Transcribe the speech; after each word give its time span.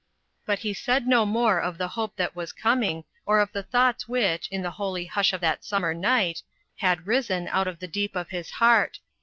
But 0.47 0.57
he 0.57 0.73
said 0.73 1.05
no 1.05 1.27
more 1.27 1.59
of 1.61 1.77
the 1.77 1.89
hope 1.89 2.15
that 2.15 2.35
was 2.35 2.51
coming, 2.53 3.03
or 3.23 3.39
of 3.39 3.51
the 3.51 3.61
thoughts 3.61 4.07
which, 4.07 4.47
in 4.47 4.63
the 4.63 4.71
holy 4.71 5.05
hush 5.05 5.31
of 5.31 5.41
that 5.41 5.63
summer 5.63 5.93
night, 5.93 6.41
had 6.77 7.05
risen 7.05 7.47
out 7.49 7.67
of 7.67 7.77
the 7.77 7.87
deep 7.87 8.15
of 8.15 8.29
his 8.31 8.49
heart. 8.49 8.97